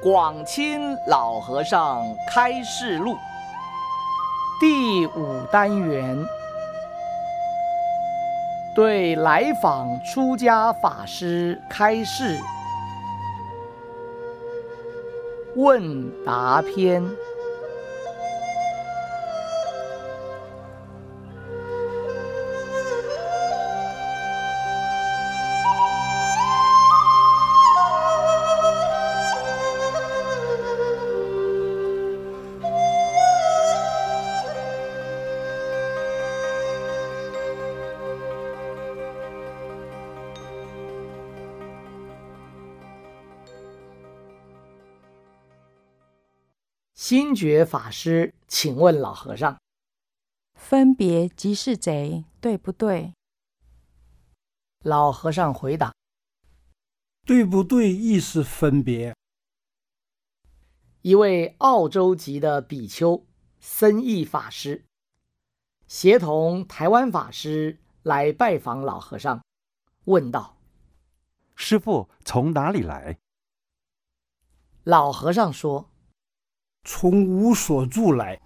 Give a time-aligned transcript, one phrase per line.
[0.00, 3.16] 广钦老和尚开示录。
[4.60, 6.16] 第五单元，
[8.76, 12.38] 对来访出家法师开示。
[15.56, 17.02] 问答篇。
[47.08, 49.58] 心觉法师，请问老和尚，
[50.52, 53.14] 分别即是贼，对不对？
[54.84, 55.94] 老和尚回答：
[57.24, 57.90] 对不对？
[57.90, 59.16] 亦是分别。
[61.00, 63.24] 一位澳洲籍的比丘
[63.58, 64.84] 僧义法师，
[65.86, 69.42] 协同台湾法师来拜访老和尚，
[70.04, 70.58] 问道
[71.56, 73.18] ：“师傅从哪里来？”
[74.84, 75.88] 老和尚说。
[76.90, 78.40] 从无所住来，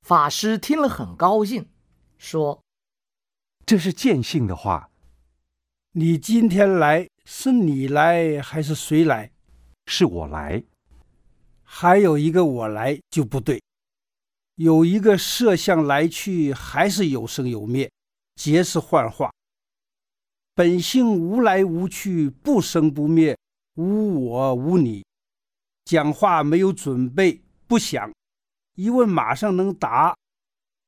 [0.00, 1.68] 法师听了很高兴，
[2.16, 2.62] 说
[3.66, 4.88] ：“这是见性的话。
[5.90, 9.30] 你今天来，是你来还是谁来？
[9.84, 10.64] 是我来。
[11.62, 13.62] 还有一个我来就不对。
[14.54, 17.92] 有一个色相来去，还是有生有灭，
[18.36, 19.30] 皆是幻化。
[20.54, 23.36] 本性无来无去，不生不灭，
[23.74, 25.04] 无我无你。”
[25.92, 28.10] 讲话没有准备，不想
[28.76, 30.16] 一问马上能答，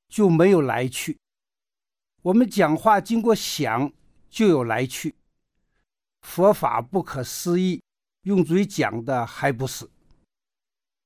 [0.09, 1.19] 就没有来去。
[2.23, 3.93] 我们讲话经过想，
[4.31, 5.15] 就有来去。
[6.23, 7.83] 佛法不可思议，
[8.23, 9.87] 用嘴讲的还不是？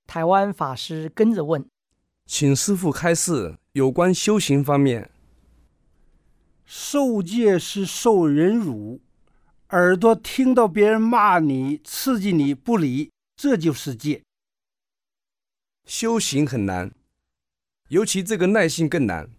[0.06, 1.69] 台湾法师跟着问，
[2.25, 5.11] 请师父开示有关修行方面。
[6.65, 9.01] 受戒是受人辱，
[9.71, 13.11] 耳朵听到别人骂你、刺激你不理。
[13.38, 14.25] 这就是戒。
[15.87, 16.93] 修行很难，
[17.87, 19.31] 尤其这个耐心更难。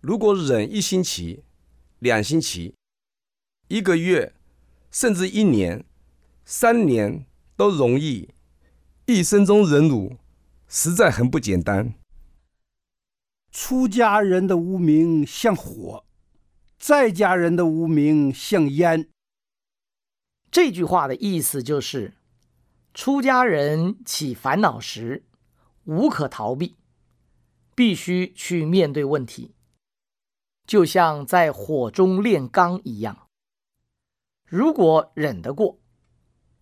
[0.00, 1.44] 如果忍一星期、
[2.00, 2.74] 两星期、
[3.68, 4.34] 一个月，
[4.90, 5.84] 甚至一年、
[6.44, 7.24] 三年
[7.54, 8.28] 都容易，
[9.06, 10.16] 一生中忍辱，
[10.66, 11.94] 实在很不简单。
[13.52, 16.04] 出家人的无名像火，
[16.76, 19.08] 在家人的无名像烟。
[20.50, 22.14] 这句话的意思就是。
[22.94, 25.24] 出家人起烦恼时，
[25.84, 26.76] 无可逃避，
[27.74, 29.54] 必须去面对问题，
[30.66, 33.28] 就像在火中炼钢一样。
[34.46, 35.78] 如果忍得过，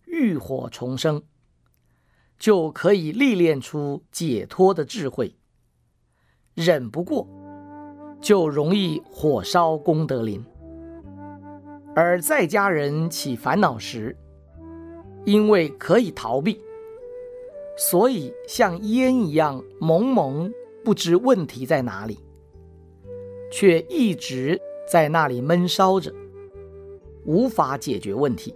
[0.05, 1.23] 浴火重生，
[2.39, 5.35] 就可以历练出解脱的智慧；
[6.53, 7.27] 忍不过，
[8.21, 10.41] 就容易火烧功德林。
[11.93, 14.17] 而在家人起烦恼时，
[15.25, 16.59] 因为可以逃避，
[17.77, 20.51] 所以像烟一样蒙蒙，
[20.83, 22.19] 不知问题在哪里，
[23.51, 24.59] 却一直
[24.89, 26.13] 在那里闷烧着，
[27.25, 28.53] 无法解决问题。